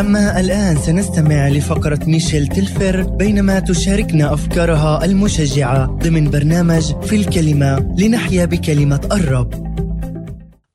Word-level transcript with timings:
أما 0.00 0.40
الآن 0.40 0.76
سنستمع 0.76 1.48
لفقرة 1.48 2.04
ميشيل 2.04 2.46
تلفر 2.46 3.02
بينما 3.02 3.60
تشاركنا 3.60 4.34
أفكارها 4.34 5.04
المشجعة 5.04 5.86
ضمن 5.86 6.30
برنامج 6.30 7.04
في 7.04 7.16
الكلمة 7.16 7.94
لنحيا 7.98 8.44
بكلمة 8.44 9.08
الرب. 9.12 9.76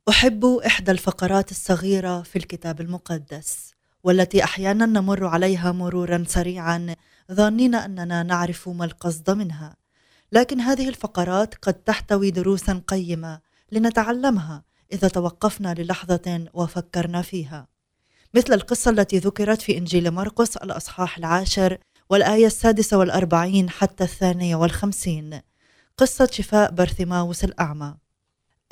أحب 0.10 0.46
إحدى 0.46 0.92
الفقرات 0.92 1.51
الصغيرة 1.51 2.22
في 2.22 2.35
الكتاب 2.35 2.81
المقدس 2.81 3.74
والتي 4.03 4.44
أحيانا 4.44 4.85
نمر 4.85 5.26
عليها 5.26 5.71
مرورا 5.71 6.23
سريعا 6.28 6.96
ظانين 7.31 7.76
أننا 7.76 8.23
نعرف 8.23 8.69
ما 8.69 8.85
القصد 8.85 9.29
منها. 9.31 9.76
لكن 10.31 10.62
هذه 10.62 10.89
الفقرات 10.89 11.55
قد 11.55 11.73
تحتوي 11.73 12.31
دروسا 12.31 12.81
قيمة 12.87 13.39
لنتعلمها 13.71 14.63
إذا 14.94 15.07
توقفنا 15.07 15.73
للحظة 15.73 16.45
وفكرنا 16.53 17.21
فيها. 17.21 17.75
مثل 18.35 18.53
القصة 18.53 18.91
التي 18.91 19.17
ذكرت 19.17 19.62
في 19.62 19.77
إنجيل 19.77 20.12
مرقس 20.12 20.57
الأصحاح 20.57 21.17
العاشر 21.17 21.77
والآية 22.09 22.45
السادسة 22.45 22.98
والأربعين 22.98 23.70
حتى 23.70 24.03
الثانية 24.03 24.55
والخمسين. 24.55 25.41
قصة 25.98 26.30
شفاء 26.31 26.71
برثماوس 26.71 27.44
الأعمى. 27.44 27.95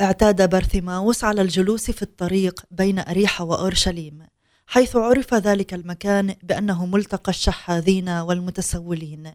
اعتاد 0.02 0.50
برثماوس 0.50 1.24
على 1.24 1.42
الجلوس 1.42 1.92
في 1.92 2.02
الطريق 2.02 2.62
بين 2.72 3.00
أريحة 3.00 3.46
وأورشليم 3.46 4.26
حيث 4.68 4.96
عرف 4.96 5.34
ذلك 5.34 5.74
المكان 5.74 6.36
بأنه 6.44 6.86
ملتقى 6.86 7.30
الشحاذين 7.30 8.10
والمتسولين. 8.10 9.32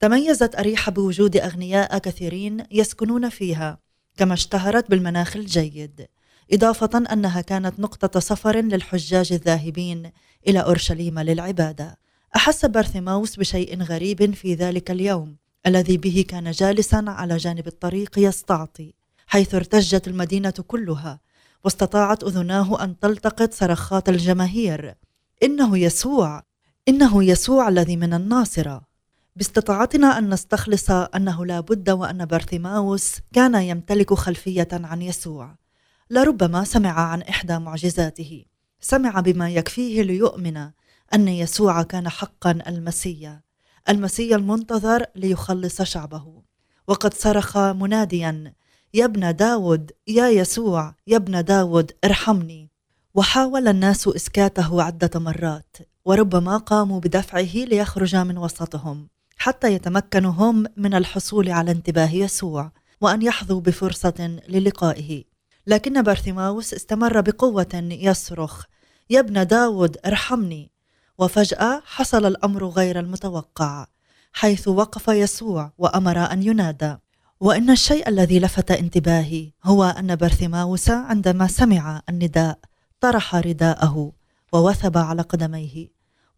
تميزت 0.00 0.54
أريحة 0.54 0.92
بوجود 0.92 1.36
أغنياء 1.36 1.98
كثيرين 1.98 2.66
يسكنون 2.70 3.28
فيها 3.28 3.78
كما 4.16 4.34
اشتهرت 4.34 4.90
بالمناخ 4.90 5.36
الجيد. 5.36 6.06
إضافة 6.52 7.04
أنها 7.12 7.40
كانت 7.40 7.80
نقطة 7.80 8.20
سفر 8.20 8.56
للحجاج 8.56 9.32
الذاهبين 9.32 10.10
إلى 10.48 10.58
أورشليم 10.58 11.18
للعبادة. 11.18 11.98
أحس 12.36 12.64
برثماوس 12.64 13.36
بشيء 13.36 13.82
غريب 13.82 14.34
في 14.34 14.54
ذلك 14.54 14.90
اليوم 14.90 15.36
الذي 15.66 15.96
به 15.96 16.24
كان 16.28 16.50
جالسا 16.50 17.04
على 17.08 17.36
جانب 17.36 17.66
الطريق 17.66 18.18
يستعطي 18.18 18.94
حيث 19.26 19.54
ارتجت 19.54 20.08
المدينة 20.08 20.50
كلها 20.66 21.20
واستطاعت 21.64 22.24
أذناه 22.24 22.84
أن 22.84 22.98
تلتقط 22.98 23.52
صرخات 23.52 24.08
الجماهير. 24.08 24.94
إنه 25.42 25.78
يسوع! 25.78 26.42
إنه 26.88 27.24
يسوع 27.24 27.68
الذي 27.68 27.96
من 27.96 28.14
الناصرة! 28.14 28.82
باستطاعتنا 29.36 30.18
أن 30.18 30.30
نستخلص 30.30 30.90
أنه 30.90 31.46
لا 31.46 31.60
بد 31.60 31.90
وأن 31.90 32.26
برثماوس 32.26 33.14
كان 33.32 33.54
يمتلك 33.54 34.14
خلفية 34.14 34.68
عن 34.72 35.02
يسوع. 35.02 35.56
لربما 36.10 36.64
سمع 36.64 37.00
عن 37.00 37.22
إحدى 37.22 37.58
معجزاته. 37.58 38.44
سمع 38.80 39.20
بما 39.20 39.50
يكفيه 39.50 40.02
ليؤمن 40.02 40.56
أن 41.14 41.28
يسوع 41.28 41.82
كان 41.82 42.08
حقا 42.08 42.58
المسيا 42.66 43.40
المسيا 43.88 44.36
المنتظر 44.36 45.06
ليخلص 45.16 45.82
شعبه. 45.82 46.42
وقد 46.88 47.14
صرخ 47.14 47.58
مناديا 47.58 48.54
يا 48.94 49.04
ابن 49.04 49.36
داود 49.36 49.92
يا 50.06 50.28
يسوع 50.28 50.94
يا 51.06 51.16
ابن 51.16 51.44
داود 51.44 51.92
ارحمني. 52.04 52.70
وحاول 53.14 53.68
الناس 53.68 54.08
إسكاته 54.08 54.82
عدة 54.82 55.20
مرات 55.20 55.76
وربما 56.04 56.56
قاموا 56.56 57.00
بدفعه 57.00 57.54
ليخرج 57.54 58.16
من 58.16 58.38
وسطهم 58.38 59.08
حتى 59.36 59.72
يتمكنوا 59.72 60.30
هم 60.30 60.66
من 60.76 60.94
الحصول 60.94 61.50
على 61.50 61.70
انتباه 61.70 62.14
يسوع 62.14 62.72
وأن 63.00 63.22
يحظوا 63.22 63.60
بفرصة 63.60 64.38
للقائه. 64.48 65.24
لكن 65.66 66.02
برثماوس 66.02 66.74
استمر 66.74 67.20
بقوة 67.20 67.88
يصرخ 67.90 68.64
يا 69.10 69.20
ابن 69.20 69.46
داود 69.46 69.96
ارحمني. 70.06 70.70
وفجأة 71.18 71.82
حصل 71.84 72.26
الأمر 72.26 72.68
غير 72.68 72.98
المتوقع 72.98 73.86
حيث 74.32 74.68
وقف 74.68 75.08
يسوع 75.08 75.72
وأمر 75.78 76.18
أن 76.32 76.42
ينادى. 76.42 76.96
وإن 77.40 77.70
الشيء 77.70 78.08
الذي 78.08 78.40
لفت 78.40 78.70
انتباهي 78.70 79.52
هو 79.64 79.84
أن 79.84 80.16
برثماوس 80.16 80.90
عندما 80.90 81.46
سمع 81.46 82.02
النداء 82.08 82.58
طرح 83.00 83.34
رداءه 83.34 84.12
ووثب 84.52 84.98
على 84.98 85.22
قدميه. 85.22 85.88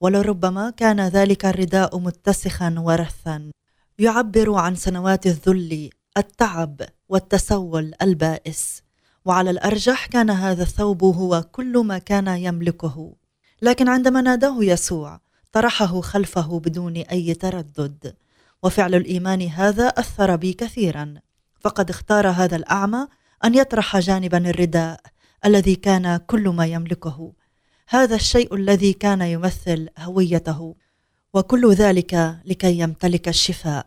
ولربما 0.01 0.71
كان 0.71 1.01
ذلك 1.01 1.45
الرداء 1.45 1.99
متسخا 1.99 2.75
ورثا. 2.79 3.51
يعبر 3.99 4.55
عن 4.55 4.75
سنوات 4.75 5.27
الذل 5.27 5.91
التعب 6.17 6.81
والتسول 7.09 7.95
البائس. 8.03 8.86
وعلى 9.27 9.51
الأرجح 9.51 10.07
كان 10.07 10.31
هذا 10.31 10.63
الثوب 10.63 11.05
هو 11.05 11.45
كل 11.53 11.79
ما 11.79 11.99
كان 11.99 12.29
يملكه. 12.29 13.13
لكن 13.63 13.89
عندما 13.89 14.21
ناداه 14.21 14.65
يسوع 14.65 15.21
طرحه 15.53 16.01
خلفه 16.01 16.61
بدون 16.61 16.97
أي 16.97 17.35
تردد. 17.35 18.15
وفعل 18.63 18.95
الإيمان 18.95 19.43
هذا 19.43 19.87
أثر 19.87 20.37
بي 20.37 20.53
كثيرا. 20.53 21.15
فقد 21.61 21.91
اختار 21.91 22.29
هذا 22.29 22.57
الأعمى 22.57 23.07
أن 23.45 23.55
يطرح 23.55 23.99
جانبا 23.99 24.39
الرداء 24.39 25.01
الذي 25.45 25.75
كان 25.75 26.17
كل 26.17 26.49
ما 26.49 26.67
يملكه. 26.67 27.33
هذا 27.89 28.15
الشيء 28.15 28.55
الذي 28.55 28.93
كان 28.93 29.21
يمثل 29.23 29.89
هويته. 29.99 30.75
وكل 31.35 31.73
ذلك 31.73 32.39
لكي 32.45 32.79
يمتلك 32.79 33.29
الشفاء. 33.29 33.87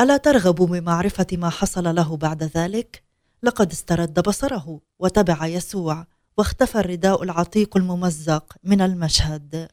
ألا 0.00 0.16
ترغب 0.16 0.54
بمعرفة 0.54 1.26
ما 1.32 1.50
حصل 1.50 1.94
له 1.94 2.16
بعد 2.16 2.42
ذلك؟ 2.42 3.07
لقد 3.42 3.72
استرد 3.72 4.20
بصره 4.20 4.80
وتبع 4.98 5.46
يسوع 5.46 6.06
واختفى 6.36 6.78
الرداء 6.80 7.22
العتيق 7.22 7.76
الممزق 7.76 8.56
من 8.64 8.80
المشهد. 8.80 9.68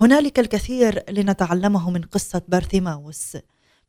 هنالك 0.00 0.38
الكثير 0.38 1.10
لنتعلمه 1.10 1.90
من 1.90 2.02
قصة 2.02 2.42
بارثيماوس 2.48 3.36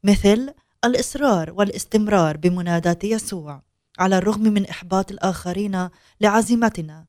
مثل 0.03 0.53
الإصرار 0.85 1.51
والاستمرار 1.51 2.37
بمناداة 2.37 2.97
يسوع 3.03 3.61
على 3.99 4.17
الرغم 4.17 4.41
من 4.41 4.65
إحباط 4.65 5.11
الآخرين 5.11 5.89
لعزيمتنا. 6.21 7.05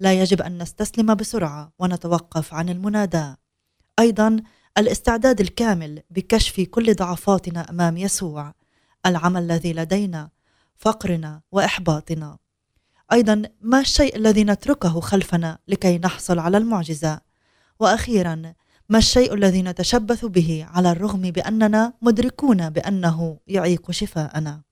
لا 0.00 0.12
يجب 0.12 0.42
أن 0.42 0.62
نستسلم 0.62 1.14
بسرعة 1.14 1.72
ونتوقف 1.78 2.54
عن 2.54 2.68
المناداة. 2.68 3.36
أيضا 3.98 4.36
الاستعداد 4.78 5.40
الكامل 5.40 6.02
بكشف 6.10 6.60
كل 6.60 6.94
ضعفاتنا 6.94 7.70
أمام 7.70 7.96
يسوع 7.96 8.54
العمل 9.06 9.42
الذي 9.42 9.72
لدينا 9.72 10.30
فقرنا 10.80 11.40
وإحباطنا. 11.52 12.38
أيضا 13.12 13.42
ما 13.60 13.80
الشيء 13.80 14.16
الذي 14.16 14.44
نتركه 14.44 15.00
خلفنا 15.00 15.58
لكي 15.68 15.98
نحصل 15.98 16.38
على 16.38 16.56
المعجزة؟ 16.56 17.20
وأخيرا 17.80 18.54
ما 18.88 18.98
الشيء 18.98 19.34
الذي 19.34 19.62
نتشبث 19.62 20.24
به 20.24 20.66
على 20.68 20.92
الرغم 20.92 21.20
بأننا 21.20 21.92
مدركون 22.02 22.70
بأنه 22.70 23.38
يعيق 23.46 23.90
شفاءنا؟ 23.90 24.62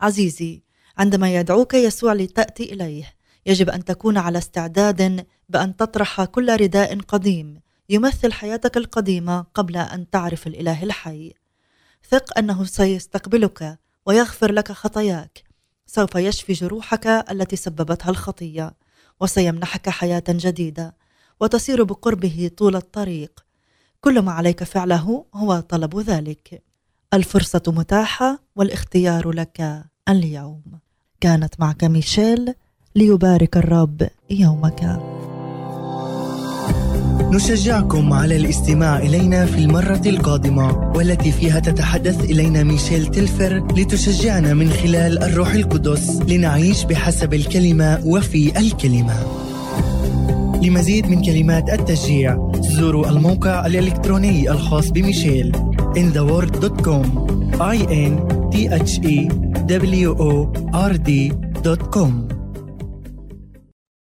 عزيزي 0.00 0.62
عندما 0.98 1.34
يدعوك 1.34 1.74
يسوع 1.74 2.12
لتأتي 2.12 2.72
إليه 2.72 3.04
يجب 3.46 3.70
أن 3.70 3.84
تكون 3.84 4.18
على 4.18 4.38
استعداد 4.38 5.26
بأن 5.48 5.76
تطرح 5.76 6.24
كل 6.24 6.60
رداء 6.60 6.98
قديم 7.00 7.60
يمثل 7.88 8.32
حياتك 8.32 8.76
القديمة 8.76 9.46
قبل 9.54 9.76
أن 9.76 10.10
تعرف 10.10 10.46
الإله 10.46 10.82
الحي. 10.82 11.32
ثق 12.10 12.38
أنه 12.38 12.64
سيستقبلك 12.64 13.78
ويغفر 14.06 14.52
لك 14.52 14.72
خطاياك. 14.72 15.44
سوف 15.86 16.14
يشفي 16.14 16.52
جروحك 16.52 17.06
التي 17.06 17.56
سببتها 17.56 18.10
الخطية 18.10 18.74
وسيمنحك 19.20 19.88
حياة 19.88 20.24
جديدة 20.28 20.96
وتسير 21.40 21.82
بقربه 21.82 22.50
طول 22.56 22.76
الطريق. 22.76 23.44
كل 24.00 24.20
ما 24.22 24.32
عليك 24.32 24.64
فعله 24.64 25.24
هو 25.34 25.60
طلب 25.60 25.98
ذلك. 25.98 26.62
الفرصة 27.14 27.62
متاحة 27.66 28.38
والاختيار 28.56 29.30
لك 29.30 29.84
اليوم. 30.08 30.62
كانت 31.20 31.60
معك 31.60 31.84
ميشيل 31.84 32.54
ليبارك 32.96 33.56
الرب 33.56 34.08
يومك. 34.30 35.00
نشجعكم 37.20 38.12
على 38.12 38.36
الاستماع 38.36 38.98
إلينا 38.98 39.46
في 39.46 39.58
المرة 39.58 40.02
القادمة 40.06 40.92
والتي 40.96 41.32
فيها 41.32 41.60
تتحدث 41.60 42.24
إلينا 42.24 42.62
ميشيل 42.62 43.06
تلفر 43.06 43.66
لتشجعنا 43.76 44.54
من 44.54 44.70
خلال 44.70 45.22
الروح 45.22 45.52
القدس 45.52 46.22
لنعيش 46.28 46.84
بحسب 46.84 47.34
الكلمة 47.34 48.00
وفي 48.04 48.58
الكلمة. 48.58 49.14
لمزيد 50.62 51.06
من 51.06 51.22
كلمات 51.22 51.70
التشجيع 51.70 52.50
زوروا 52.60 53.08
الموقع 53.10 53.66
الإلكتروني 53.66 54.50
الخاص 54.50 54.90
بميشيل 54.90 55.52
intheword.com 55.96 57.06
i 57.60 57.78
n 58.10 58.12
t 58.52 58.68
h 58.68 58.92
e 59.04 59.28
w 59.66 60.10
o 60.18 60.52
r 60.72 60.92
d.com 60.96 62.39